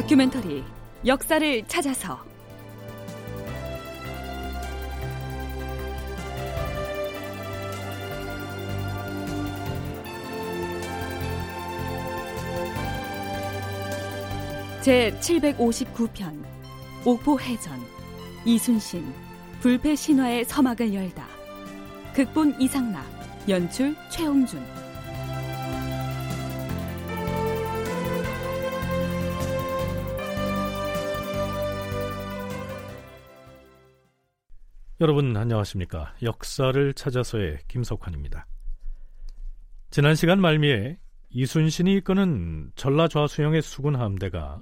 [0.00, 0.64] 다큐멘터리
[1.04, 2.18] 역사를 찾아서.
[14.80, 16.42] 제 759편
[17.04, 17.78] 옥포해전
[18.46, 19.04] 이순신
[19.60, 21.26] 불패 신화의 서막을 열다.
[22.14, 23.04] 극본 이상락
[23.50, 24.64] 연출 최홍준
[35.02, 38.46] 여러분 안녕하십니까 역사를 찾아서의 김석환입니다
[39.88, 40.98] 지난 시간 말미에
[41.30, 44.60] 이순신이 이끄는 전라좌수영의 수군 함대가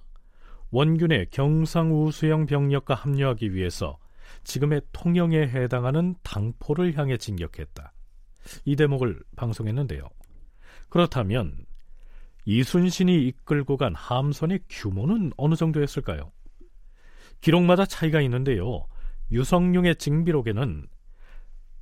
[0.70, 3.98] 원균의 경상우 수영 병력과 합류하기 위해서
[4.44, 7.92] 지금의 통영에 해당하는 당포를 향해 진격했다.
[8.64, 10.08] 이 대목을 방송했는데요.
[10.88, 11.66] 그렇다면
[12.44, 16.30] 이순신이 이끌고 간 함선의 규모는 어느 정도였을까요?
[17.40, 18.86] 기록마다 차이가 있는데요.
[19.30, 20.86] 유성룡의 징비록에는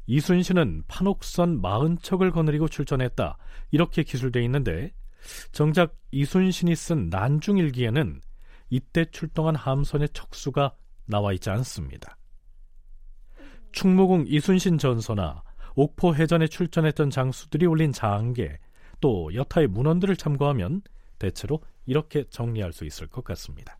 [0.06, 3.38] 이순신은 판옥선 40척을 거느리고 출전했다.
[3.70, 4.92] 이렇게 기술되어 있는데
[5.52, 8.20] 정작 이순신이 쓴 난중일기에는
[8.70, 10.74] 이때 출동한 함선의 척수가
[11.06, 12.16] 나와 있지 않습니다.
[13.72, 15.42] 충무궁 이순신 전서나
[15.74, 18.58] 옥포 해전에 출전했던 장수들이 올린 장계
[19.00, 20.82] 또 여타의 문헌들을 참고하면
[21.18, 23.78] 대체로 이렇게 정리할 수 있을 것 같습니다.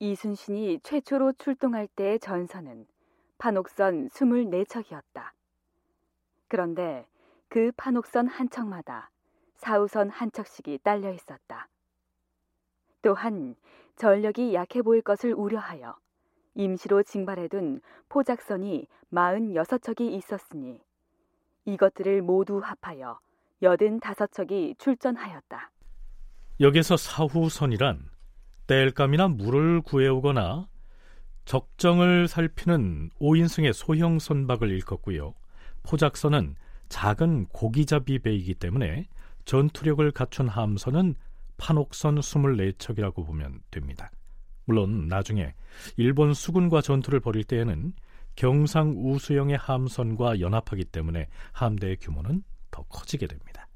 [0.00, 2.86] 이순신이 최초로 출동할 때의 전선은
[3.36, 5.30] 판옥선 24척이었다.
[6.48, 7.06] 그런데
[7.48, 9.10] 그 판옥선 한 척마다
[9.56, 11.68] 사우선 한 척씩이 딸려 있었다.
[13.02, 13.56] 또한
[13.96, 15.98] 전력이 약해 보일 것을 우려하여
[16.54, 20.80] 임시로 징발해둔 포작선이 46척이 있었으니
[21.66, 23.20] 이것들을 모두 합하여
[23.62, 25.70] 85척이 출전하였다.
[26.60, 28.09] 여기서 사후선이란
[28.70, 30.68] 땔감이나 물을 구해오거나
[31.44, 35.34] 적정을 살피는 5인승의 소형 선박을 일컫고요.
[35.82, 36.54] 포작선은
[36.88, 39.08] 작은 고기잡이 배이기 때문에
[39.44, 41.16] 전투력을 갖춘 함선은
[41.56, 44.12] 판옥선 24척이라고 보면 됩니다.
[44.66, 45.52] 물론 나중에
[45.96, 47.92] 일본 수군과 전투를 벌일 때에는
[48.36, 53.66] 경상 우수형의 함선과 연합하기 때문에 함대의 규모는 더 커지게 됩니다.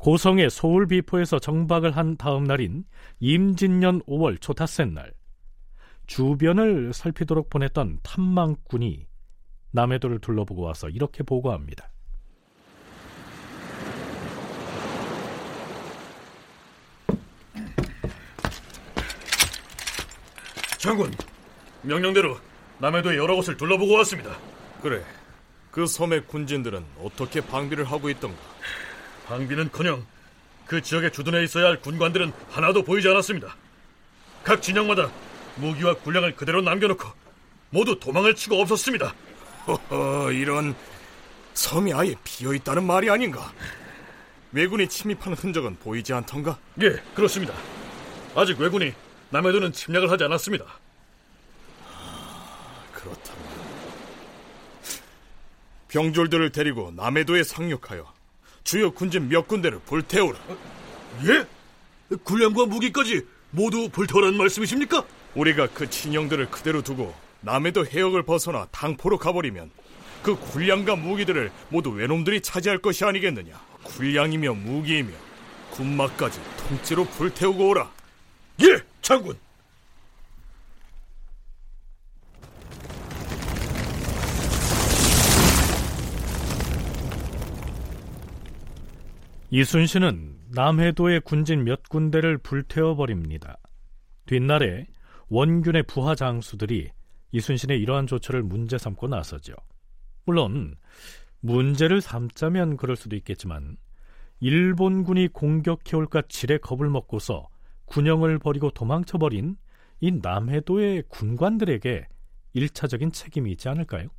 [0.00, 2.84] 고성의 소울 비포에서 정박을 한 다음 날인
[3.18, 5.12] 임진년 5월 초타센 날
[6.06, 9.06] 주변을 살피도록 보냈던 탐망꾼이
[9.72, 11.90] 남해도를 둘러보고 와서 이렇게 보고합니다.
[20.78, 21.12] 장군,
[21.82, 22.38] 명령대로
[22.78, 24.34] 남해도의 여러 곳을 둘러보고 왔습니다.
[24.80, 25.04] 그래,
[25.70, 28.38] 그 섬의 군진들은 어떻게 방비를 하고 있던가?
[29.30, 30.04] 방비는커녕
[30.66, 33.56] 그 지역에 주둔해 있어야 할 군관들은 하나도 보이지 않았습니다.
[34.42, 35.10] 각 진영마다
[35.56, 37.08] 무기와 군량을 그대로 남겨놓고
[37.70, 39.14] 모두 도망을 치고 없었습니다.
[39.66, 40.74] 허허, 이런
[41.54, 43.52] 섬이 아예 비어 있다는 말이 아닌가?
[44.52, 46.58] 왜군이 침입한 흔적은 보이지 않던가?
[46.82, 47.54] 예, 그렇습니다.
[48.34, 48.92] 아직 왜군이
[49.30, 50.64] 남해도는 침략을 하지 않았습니다.
[52.92, 53.44] 그렇다면
[55.88, 58.19] 병졸들을 데리고 남해도에 상륙하여
[58.64, 60.38] 주요 군진 몇 군데를 불태우라.
[60.48, 60.56] 어,
[61.26, 61.46] 예?
[62.24, 65.04] 군량과 무기까지 모두 불태우라는 말씀이십니까?
[65.34, 69.70] 우리가 그 진영들을 그대로 두고 남해도 해역을 벗어나 당포로 가버리면
[70.22, 73.58] 그 군량과 무기들을 모두 외놈들이 차지할 것이 아니겠느냐.
[73.82, 75.10] 군량이며 무기이며
[75.70, 77.90] 군마까지 통째로 불태우고 오라.
[78.62, 79.36] 예, 장군.
[89.52, 93.58] 이순신은 남해도의 군진 몇 군데를 불태워버립니다.
[94.26, 94.86] 뒷날에
[95.28, 96.90] 원균의 부하 장수들이
[97.32, 99.54] 이순신의 이러한 조처를 문제 삼고 나서죠.
[100.24, 100.76] 물론
[101.40, 103.76] 문제를 삼자면 그럴 수도 있겠지만
[104.38, 107.48] 일본군이 공격해올까 지레 겁을 먹고서
[107.86, 109.56] 군영을 버리고 도망쳐버린
[109.98, 112.06] 이 남해도의 군관들에게
[112.52, 114.10] 일차적인 책임이 있지 않을까요?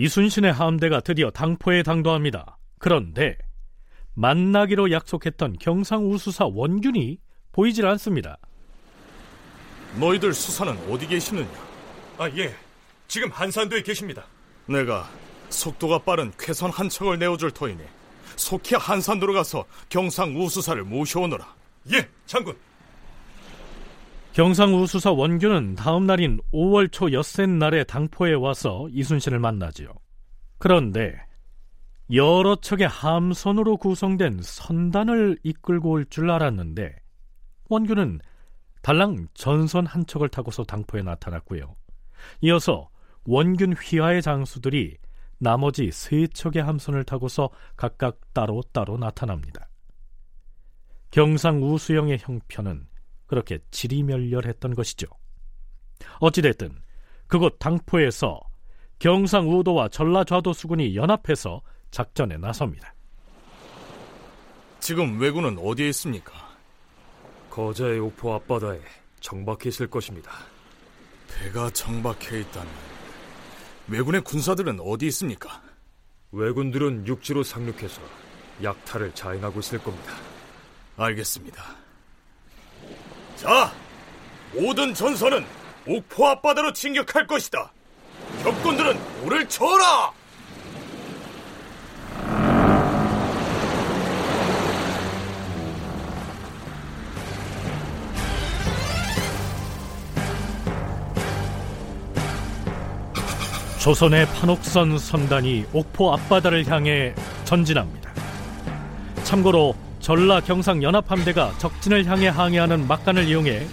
[0.00, 2.56] 이순신의 함대가 드디어 당포에 당도합니다.
[2.78, 3.36] 그런데
[4.14, 7.18] 만나기로 약속했던 경상우수사 원균이
[7.50, 8.38] 보이질 않습니다.
[9.98, 11.48] 너희들 수사는 어디 계시느냐?
[12.16, 12.54] 아, 예.
[13.08, 14.24] 지금 한산도에 계십니다.
[14.66, 15.10] 내가
[15.48, 17.82] 속도가 빠른 쾌선 한 척을 내어줄 터이니
[18.36, 21.56] 속히 한산도로 가서 경상우수사를 모셔오너라.
[21.92, 22.56] 예, 장군.
[24.38, 29.92] 경상우 수사 원규는 다음 날인 5월 초 엿새 날에 당포에 와서 이순신을 만나지요.
[30.58, 31.20] 그런데
[32.14, 36.94] 여러 척의 함선으로 구성된 선단을 이끌고 올 줄 알았는데
[37.68, 38.20] 원규는
[38.80, 41.74] 달랑 전선 한 척을 타고서 당포에 나타났고요.
[42.42, 42.90] 이어서
[43.24, 44.98] 원균 휘하의 장수들이
[45.38, 49.68] 나머지 세 척의 함선을 타고서 각각 따로따로 나타납니다.
[51.10, 52.86] 경상 우수영의 형편은
[53.28, 55.06] 그렇게 지리멸렬했던 것이죠.
[56.18, 56.76] 어찌됐든
[57.28, 58.40] 그곳 당포에서
[58.98, 62.94] 경상 우도와 전라좌도 수군이 연합해서 작전에 나섭니다.
[64.80, 66.32] 지금 왜군은 어디에 있습니까?
[67.50, 68.80] 거제의 옥포 앞바다에
[69.20, 70.32] 정박해 있을 것입니다.
[71.28, 72.72] 배가 정박해 있다면
[73.88, 75.62] 왜군의 군사들은 어디 있습니까?
[76.32, 78.00] 왜군들은 육지로 상륙해서
[78.62, 80.12] 약탈을 자행하고 있을 겁니다.
[80.96, 81.87] 알겠습니다.
[83.38, 83.72] 자,
[84.52, 85.46] 모든 전선은
[85.86, 87.70] 옥포 앞바다로 진격할 것이다.
[88.42, 90.12] 격군들은 오를 쳐라!
[103.78, 107.14] 조선의 판옥선 선단이 옥포 앞바다를 향해
[107.44, 108.12] 전진합니다.
[109.22, 109.76] 참고로
[110.08, 113.66] 전라 경상 연합함대가 적진을 향해 항해하는 막간을 이용해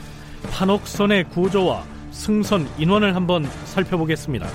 [0.52, 4.46] 판옥선의 구조와 승선 인원을 한번 살펴보겠습니다.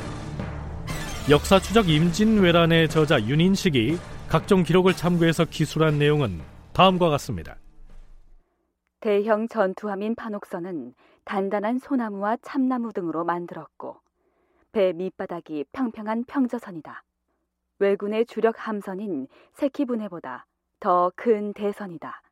[1.31, 3.97] 역사 추적 임진왜란의 저자 윤인식이
[4.29, 6.43] 각종 기록을 참고해서 기술한 내용은
[6.75, 7.57] 다음과 같습니다.
[9.01, 10.93] 대형 전투함인 판옥선은
[11.25, 13.97] 단단한 소나무와 참나무 등으로 만들었고
[14.73, 17.05] 배 밑바닥이 평평한 평저선이다.
[17.79, 20.45] 왜군의 주력 함선인 세키부네보다
[20.81, 22.23] 더 큰 대선이다.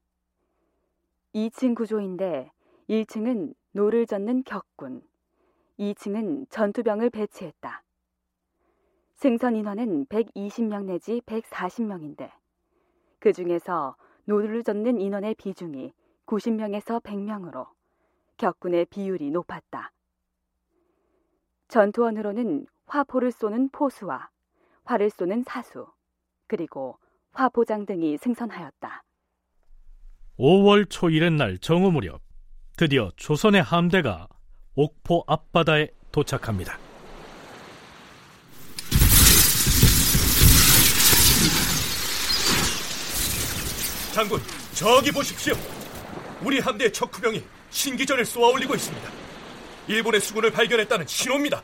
[1.34, 2.50] 2층 구조인데
[2.88, 5.02] 1층은 노를 젓는 격군,
[5.78, 7.84] 2층은 전투병을 배치했다.
[9.16, 12.30] 승선 인원은 120명 내지 140명인데
[13.18, 15.92] 그 중에서 노를 젓는 인원의 비중이
[16.24, 17.68] 90명에서 100명으로
[18.38, 19.92] 격군의 비율이 높았다.
[21.68, 24.30] 전투원으로는 화포를 쏘는 포수와
[24.84, 25.86] 활을 쏘는 사수,
[26.46, 26.96] 그리고
[27.38, 29.04] 화포장 등이 승선하였다.
[30.40, 32.20] 5월 초 이튿날 정오 무렵
[32.76, 34.28] 드디어 조선의 함대가
[34.74, 36.76] 옥포 앞바다에 도착합니다.
[44.12, 44.40] 장군,
[44.74, 45.54] 저기 보십시오.
[46.44, 49.08] 우리 함대의 척후병이 신기전을 쏘아올리고 있습니다.
[49.86, 51.62] 일본의 수군을 발견했다는 신호입니다.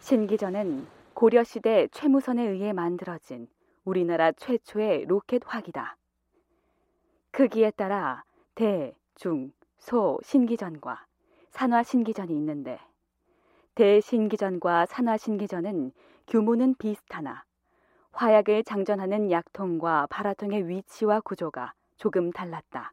[0.00, 3.48] 신기전은 고려시대 최무선에 의해 만들어진
[3.84, 5.96] 우리나라 최초의 로켓 화기다.
[7.32, 8.24] 크기에 따라
[8.54, 11.04] 대, 중, 소 신기전과
[11.50, 12.78] 산화 신기전이 있는데
[13.74, 15.92] 대신기전과 산화 신기전은
[16.28, 17.44] 규모는 비슷하나
[18.12, 22.92] 화약을 장전하는 약통과 발화통의 위치와 구조가 조금 달랐다.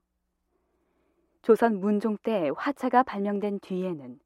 [1.43, 4.19] 조선 문종 때 화차가 발명된 뒤에는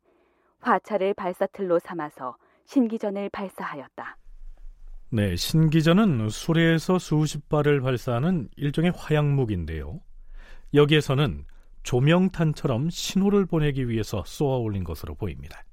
[0.62, 4.18] 화차를 발사틀로 삼아서 신기전을 발사하였다.
[5.15, 10.01] 네, 신기전은 수레에서 수십 발을 발사하는 일종의 화약무기인데요.
[10.74, 11.46] 여기에서는
[11.84, 15.63] 조명탄처럼 신호를 보내기 위해서 쏘아 올린 것으로 보입니다.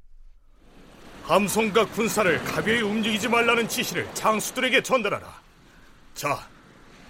[1.22, 5.40] 함선과 군사를 가벼이 움직이지 말라는 지시를 장수들에게 전달하라.
[6.12, 6.46] 자,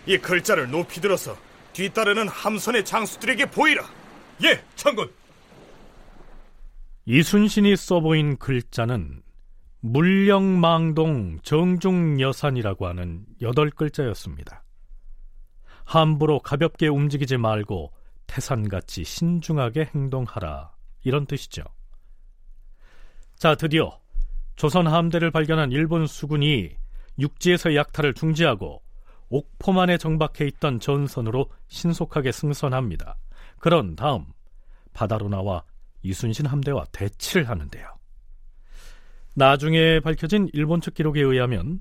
[0.07, 1.37] 이 글자를 높이 들어서
[1.73, 3.83] 뒤따르는 함선의 장수들에게 보이라.
[4.45, 5.11] 예, 장군.
[7.07, 9.21] 이순신이 써보인 글자는
[9.81, 14.63] 물령망동 정중여산이라고 하는 여덟 글자였습니다.
[15.85, 17.93] 함부로 가볍게 움직이지 말고
[18.27, 20.71] 태산같이 신중하게 행동하라
[21.03, 21.65] 이런 뜻이죠.
[23.35, 23.99] 자, 드디어
[24.55, 26.77] 조선 함대를 발견한 일본 수군이
[27.19, 28.83] 육지에서 약탈을 중지하고
[29.31, 33.17] 옥포만에 정박해 있던 전선으로 신속하게 승선합니다.
[33.59, 34.27] 그런 다음
[34.93, 35.63] 바다로 나와
[36.03, 38.00] 이순신 함대와 대치를 하는데요.
[39.41, 41.81] 나중에 밝혀진 일본 측 기록에 의하면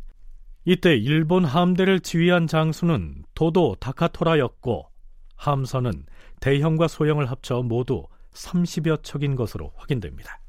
[0.64, 4.88] 이때 일본 함대를 지휘한 장수는 도도 다카토라였고
[5.36, 6.06] 함선은
[6.40, 10.40] 대형과 소형을 합쳐 모두 30여 척인 것으로 확인됩니다.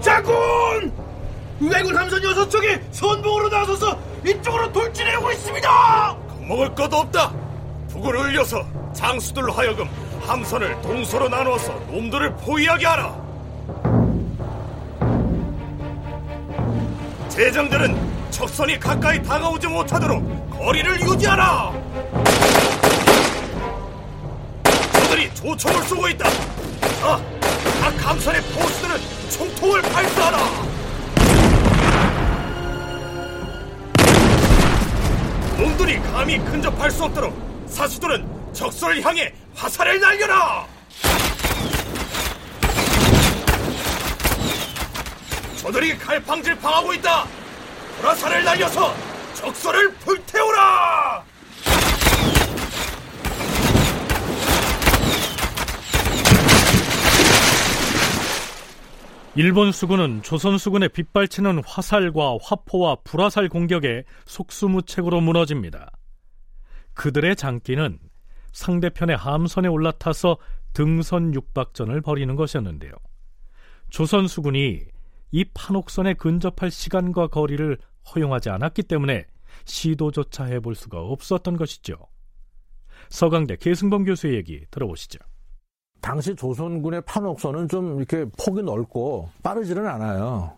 [0.00, 0.92] 장군!
[1.62, 6.18] 왜군 함선 여섯 척이 선봉으로 나서서 이쪽으로 돌진해 오고 있습니다.
[6.46, 7.47] 먹을 것도 없다.
[7.88, 9.88] 북을 흘려서 장수들로 하여금
[10.26, 13.28] 함선을 동서로 나누어서 놈들을 포위하게 하라.
[17.28, 17.96] 제정들은
[18.30, 21.72] 적선이 가까이 다가오지 못하도록 거리를 유지하라.
[24.92, 26.28] 저들이 조총을 쏘고 있다.
[26.28, 27.20] 자,
[27.80, 28.96] 각 감선의 포스들은
[29.30, 30.38] 총통을 발사하라.
[35.56, 40.66] 놈들이 감히 근접할 수 없도록 사수들은 적선을 향해 화살을 날려라.
[45.56, 47.26] 저들이 갈팡질팡하고 있다.
[47.98, 48.94] 보라살을 날려서
[49.34, 51.24] 적선을 불태우라.
[59.34, 65.90] 일본 수군은 조선 수군의 빗발치는 화살과 화포와 불화살 공격에 속수무책으로 무너집니다.
[66.98, 67.96] 그들의 장기는
[68.52, 70.36] 상대편의 함선에 올라타서
[70.72, 72.90] 등선 육박전을 벌이는 것이었는데요.
[73.88, 74.80] 조선 수군이
[75.30, 77.78] 이 판옥선에 근접할 시간과 거리를
[78.12, 79.26] 허용하지 않았기 때문에
[79.64, 81.94] 시도조차 해볼 수가 없었던 것이죠.
[83.10, 85.20] 서강대 계승범 교수의 얘기 들어보시죠.
[86.00, 90.52] 당시 조선군의 판옥선은 좀 이렇게 폭이 넓고 빠르지는 않아요.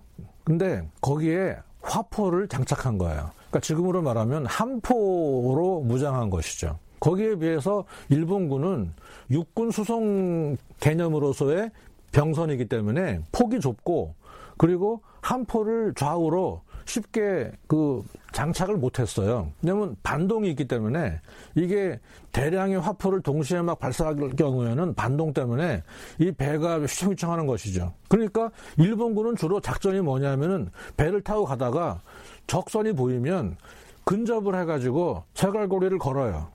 [0.44, 3.30] 근데 거기에 화포를 장착한 거예요.
[3.50, 6.78] 그러니까 지금으로 말하면 함포로 무장한 것이죠.
[7.00, 8.92] 거기에 비해서 일본군은
[9.30, 11.70] 육군 수송 개념으로서의
[12.12, 14.14] 병선이기 때문에 폭이 좁고
[14.56, 19.50] 그리고 함포를 좌우로 쉽게 그 장착을 못했어요.
[19.62, 21.20] 왜냐면 반동이 있기 때문에
[21.54, 22.00] 이게
[22.32, 25.82] 대량의 화포를 동시에 막 발사할 경우에는 반동 때문에
[26.18, 27.92] 이 배가 휘청휘청하는 것이죠.
[28.08, 32.00] 그러니까 일본군은 주로 작전이 뭐냐면은 배를 타고 가다가
[32.46, 33.56] 적선이 보이면
[34.04, 36.48] 근접을 해가지고 세갈고리를 걸어요.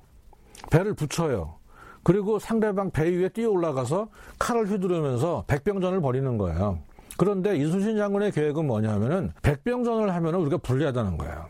[0.71, 1.55] 배를 붙여요.
[2.03, 6.79] 그리고 상대방 배 위에 뛰어 올라가서 칼을 휘두르면서 백병전을 벌이는 거예요.
[7.17, 11.49] 그런데 이순신 장군의 계획은 뭐냐면은 백병전을 하면은 우리가 불리하다는 거예요.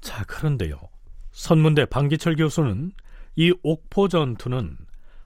[0.00, 0.80] 자, 그런데요.
[1.32, 2.92] 선문대 방기철 교수는
[3.36, 4.76] 이 옥포 전투는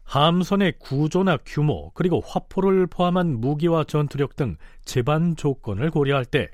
[0.02, 6.48] 함선의 구조나 규모 그리고 화포를 포함한 무기와 전투력 등 제반 조건을 고려할 때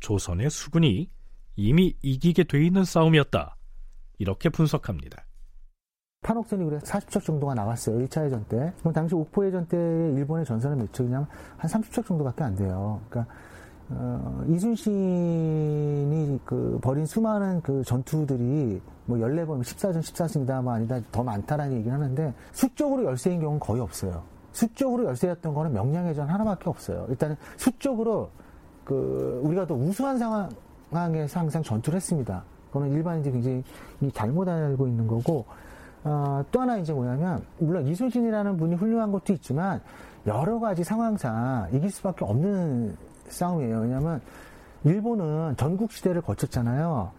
[0.00, 1.08] 조선의 수군이
[1.56, 3.56] 이미 이기게 돼 있는 싸움이었다.
[4.18, 5.24] 이렇게 분석합니다.
[6.24, 7.98] 판옥선이 그래 40척 정도가 나왔어요.
[7.98, 8.72] 1차 해전 때.
[8.80, 11.28] 그럼 당시 옥포 해전 때 일본의 전선은 몇 척이냐면
[11.58, 13.00] 한 30척 정도밖에 안 돼요.
[13.08, 13.32] 그러니까
[13.90, 21.76] 어, 이순신이 그 벌인 수많은 그 전투들이 뭐 14번, 14전, 14승이다, 뭐 아니다, 더 많다라는
[21.76, 24.22] 얘기를 하는데 수적으로 열세인 경우는 거의 없어요.
[24.52, 27.04] 수적으로 열세였던 거는 명량해전 하나밖에 없어요.
[27.10, 28.30] 일단은 수적으로
[28.84, 32.42] 그 우리가 더 우수한 상황에서 항상 전투를 했습니다.
[32.68, 33.62] 그거는 일반인들이 굉장히
[34.14, 35.44] 잘못 알고 있는 거고
[36.04, 39.80] 어, 또 하나 이제 뭐냐면 물론 이순신이라는 분이 훌륭한 것도 있지만
[40.26, 42.96] 여러 가지 상황상 이길 수밖에 없는
[43.28, 43.80] 싸움이에요.
[43.80, 44.20] 왜냐하면
[44.84, 47.10] 일본은 전국 시대를 거쳤잖아요.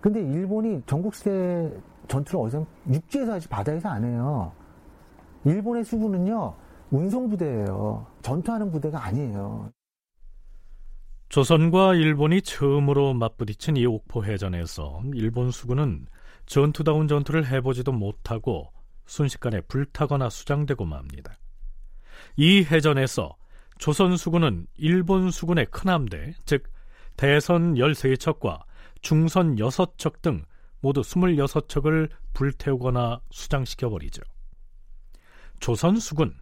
[0.00, 1.70] 근데 일본이 전국 시대
[2.06, 4.52] 전투를 어디서 육지에서 하지 바다에서 안 해요.
[5.44, 6.54] 일본의 수군은요
[6.90, 8.06] 운송 부대예요.
[8.22, 9.70] 전투하는 부대가 아니에요.
[11.28, 16.06] 조선과 일본이 처음으로 맞부딪힌 이 옥포 해전에서 일본 수군은
[16.48, 18.72] 전투다운 전투를 해보지도 못하고
[19.06, 21.38] 순식간에 불타거나 수장되고 맙니다.
[22.36, 23.36] 이 해전에서
[23.78, 26.64] 조선 수군은 일본 수군의 큰 함대, 즉
[27.16, 28.62] 대선 13척과
[29.02, 30.44] 중선 6척 등
[30.80, 34.22] 모두 26척을 불태우거나 수장시켜버리죠.
[35.60, 36.34] 조선 수군,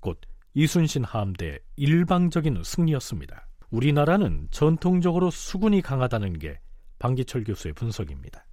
[0.00, 0.20] 곧
[0.54, 3.48] 이순신 함대의 일방적인 승리였습니다.
[3.70, 6.60] 우리나라는 전통적으로 수군이 강하다는 게
[6.98, 8.44] 방기철 교수의 분석입니다.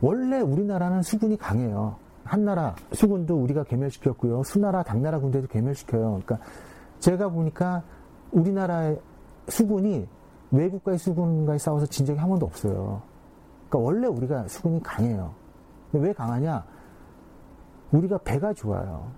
[0.00, 1.96] 원래 우리나라는 수군이 강해요.
[2.24, 4.42] 한나라 수군도 우리가 개멸시켰고요.
[4.44, 6.20] 수나라, 당나라 군대도 개멸시켜요.
[6.24, 6.38] 그러니까
[7.00, 7.82] 제가 보니까
[8.32, 9.00] 우리나라의
[9.48, 10.06] 수군이
[10.52, 13.02] 외국과의 수군과의 싸워서 진 적이 한 번도 없어요.
[13.68, 15.34] 그러니까 원래 우리가 수군이 강해요.
[15.92, 16.64] 왜 강하냐?
[17.92, 19.08] 우리가 배가 좋아요.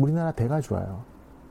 [0.00, 1.02] 우리나라 배가 좋아요.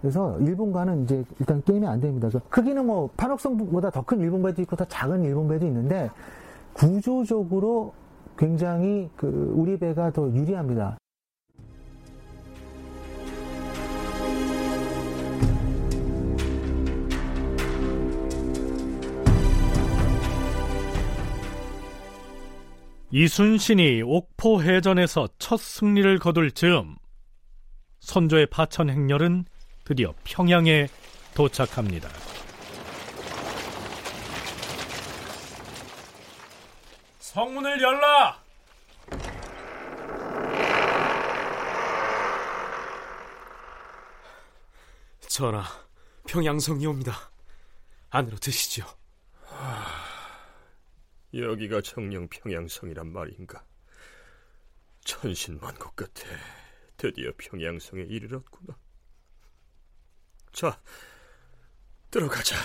[0.01, 2.29] 그래서 일본과는 이제 일단 게임이 안 됩니다.
[2.50, 6.10] 크기는 뭐 판옥성보다 더 큰 일본 배도 있고 더 작은 일본 배도 있는데
[6.74, 7.94] 구조적으로
[8.38, 10.98] 굉장히 그 우리 배가 더 유리합니다.
[23.10, 26.96] 이순신이 옥포 해전에서 첫 승리를 거둘 즈음
[28.01, 29.46] 선조의 파천 행렬은
[29.86, 30.88] 드디어 평양에
[31.34, 32.10] 도착합니다.
[37.38, 38.44] 성문을 열라!
[45.20, 45.63] 전하,
[46.27, 47.29] 평양성이 옵니다.
[48.10, 48.88] 안으로 드시죠.
[51.32, 53.63] 여기가 정령 평양성이란 말인가?
[55.06, 56.25] 천신만고 끝에
[56.98, 58.75] 드디어 평양성에 이르렀구나.
[60.53, 60.82] 자,
[62.10, 62.56] 들어가자.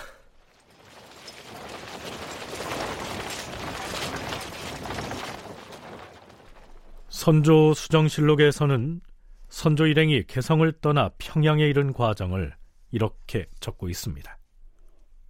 [7.25, 9.01] 선조 수정실록에서는
[9.49, 12.53] 선조 일행이 개성을 떠나 평양에 이른 과정을
[12.91, 14.39] 이렇게 적고 있습니다.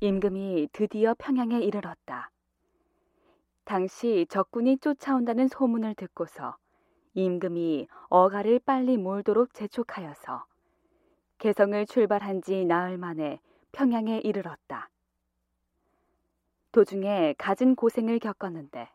[0.01, 2.31] 임금이 드디어 평양에 이르렀다.
[3.65, 6.57] 당시 적군이 쫓아온다는 소문을 듣고서
[7.13, 10.47] 임금이 어가를 빨리 몰도록 재촉하여서
[11.37, 13.39] 개성을 출발한 지 나흘 만에
[13.73, 14.89] 평양에 이르렀다.
[16.73, 18.89] 도중에 갖은 고생을 겪었는데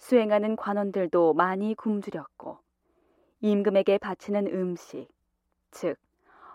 [0.00, 2.58] 수행하는 관원들도 많이 굶주렸고
[3.42, 5.08] 임금에게 바치는 음식,
[5.70, 5.96] 즉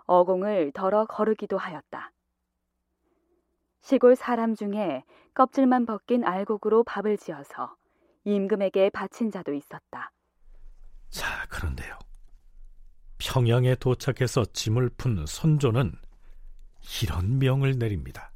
[0.05, 2.11] 어공을 덜어 거르기도 하였다.
[3.81, 5.03] 시골 사람 중에
[5.35, 7.75] 껍질만 벗긴 알곡으로 밥을 지어서
[8.23, 10.11] 임금에게 바친 자도 있었다.
[11.09, 11.97] 자, 그런데요.
[13.19, 15.93] 평양에 도착해서 짐을 푼 선조는
[17.03, 18.31] 이런 명을 내립니다.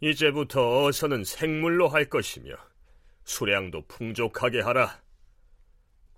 [0.00, 2.54] 이제부터 어서는 생물로 할 것이며
[3.24, 5.00] 수량도 풍족하게 하라.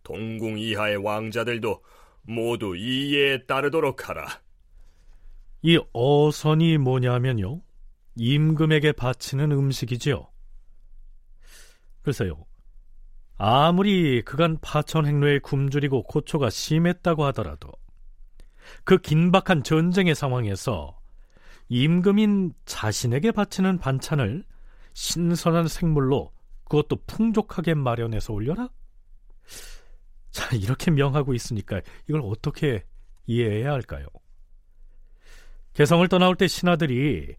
[0.03, 1.83] 동궁 이하의 왕자들도
[2.23, 4.27] 모두 이에 따르도록 하라.
[5.63, 7.61] 이 어선이 뭐냐면요.
[8.17, 10.29] 임금에게 바치는 음식이지요.
[12.03, 12.47] 글쎄요.
[13.37, 17.71] 아무리 그간 파천 행로에 굶주리고 고초가 심했다고 하더라도
[18.85, 20.99] 그 긴박한 전쟁의 상황에서
[21.69, 24.45] 임금인 자신에게 바치는 반찬을
[24.95, 26.33] 신선한 생물로
[26.68, 28.68] 그것도 풍족하게 마련해서 올려라?
[30.30, 32.85] 자, 이렇게 명하고 있으니까 이걸 어떻게
[33.26, 34.06] 이해해야 할까요?
[35.75, 37.35] 개성을 떠나올 때 신하들이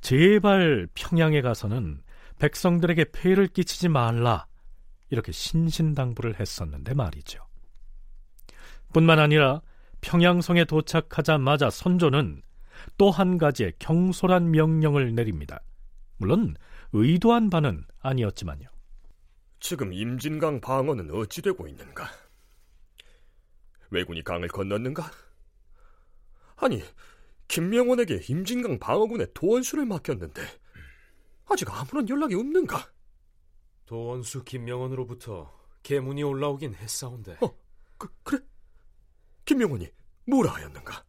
[0.00, 2.02] 제발 평양에 가서는
[2.38, 4.46] 백성들에게 폐를 끼치지 말라
[5.10, 7.44] 이렇게 신신당부를 했었는데 말이죠.
[8.92, 9.60] 뿐만 아니라
[10.00, 12.42] 평양성에 도착하자마자 선조는
[12.98, 15.60] 또 한 가지의 경솔한 명령을 내립니다.
[16.16, 16.56] 물론
[16.96, 18.68] 의도한 바는 아니었지만요.
[19.58, 22.08] 지금 임진강 방어는 어찌 되고 있는가?
[23.90, 25.10] 왜군이 강을 건넜는가?
[26.56, 26.80] 아니,
[27.48, 30.40] 김명원에게 임진강 방어군의 도원수를 맡겼는데
[31.46, 32.88] 아직 아무런 연락이 없는가?
[33.86, 35.52] 도원수 김명원으로부터
[35.82, 37.38] 계문이 올라오긴 했사온데.
[37.40, 37.58] 어,
[37.98, 38.38] 그, 그래?
[39.44, 39.90] 김명원이
[40.28, 41.04] 뭐라 하였는가?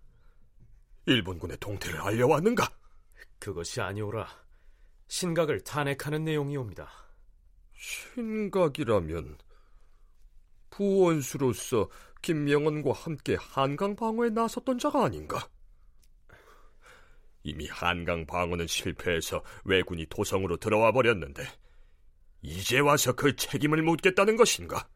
[1.05, 2.67] 일본군의 동태를 알려왔는가?
[3.37, 4.44] 그것이 아니오라.
[5.07, 6.89] 신각을 탄핵하는 내용이옵니다.
[7.73, 9.37] 신각이라면
[10.69, 11.89] 부원수로서
[12.21, 15.47] 김명원과 함께 한강 방어에 나섰던 자가 아닌가?
[17.43, 21.45] 이미 한강 방어는 실패해서 왜군이 도성으로 들어와 버렸는데
[22.41, 24.89] 이제 와서 그 책임을 묻겠다는 것인가?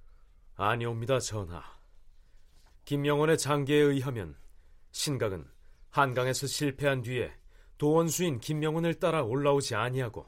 [0.55, 1.63] 아니옵니다, 전하.
[2.85, 4.35] 김명원의 장계에 의하면
[4.91, 5.47] 신각은
[5.91, 7.31] 한강에서 실패한 뒤에
[7.79, 10.27] 도원수인 김명원을 따라 올라오지 아니하고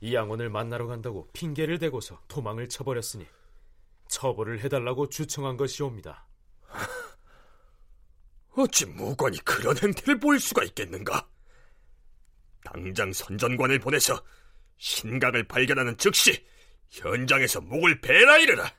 [0.00, 3.26] 이양원을 만나러 간다고 핑계를 대고서 도망을 쳐버렸으니
[4.08, 6.28] 처벌을 해달라고 주청한 것이옵니다.
[8.56, 11.26] 어찌 무관이 그런 행태를 보일 수가 있겠는가?
[12.62, 14.22] 당장 선전관을 보내서
[14.76, 16.46] 신각을 발견하는 즉시
[16.90, 18.70] 현장에서 목을 베라 이르라.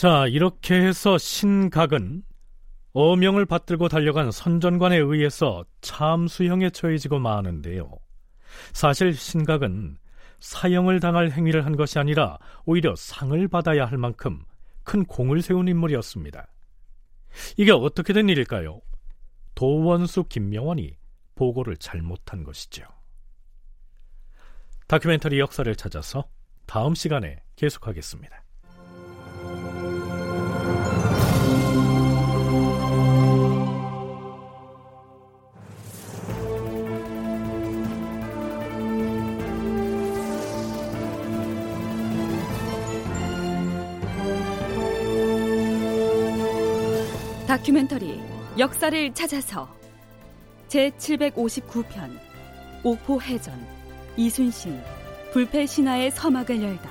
[0.00, 2.22] 자, 이렇게 해서 신각은
[2.94, 7.90] 어명을 받들고 달려간 선전관에 의해서 참수형에 처해지고 마는데요.
[8.72, 9.98] 사실 신각은
[10.38, 14.42] 사형을 당할 행위를 한 것이 아니라 오히려 상을 받아야 할 만큼
[14.84, 16.46] 큰 공을 세운 인물이었습니다.
[17.58, 18.80] 이게 어떻게 된 일일까요?
[19.54, 20.96] 도원수 김명원이
[21.34, 22.84] 보고를 잘못한 것이죠.
[24.86, 26.26] 다큐멘터리 역사를 찾아서
[26.64, 28.39] 다음 시간에 계속하겠습니다.
[47.50, 48.22] 다큐멘터리
[48.58, 49.68] 역사를 찾아서
[50.68, 52.16] 제759편
[52.84, 53.66] 옥포해전
[54.16, 54.80] 이순신
[55.32, 56.88] 불패 신화의 서막을 열다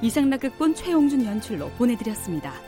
[0.00, 2.67] 이상락극본 최용준 연출로 보내드렸습니다.